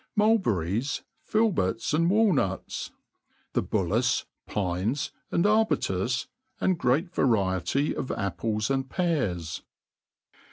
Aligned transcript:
Mulberries, 0.15 1.03
filberts, 1.21 1.93
and 1.93 2.09
walnuts. 2.09 2.89
The 3.53 3.61
bul 3.61 3.85
laeV, 3.89 4.25
pines, 4.47 5.11
and 5.29 5.45
arbutas; 5.45 6.25
and 6.59 6.75
great 6.79 7.13
variety 7.13 7.95
of 7.95 8.09
apples 8.09 8.71
and 8.71 8.89
pears. 8.89 9.61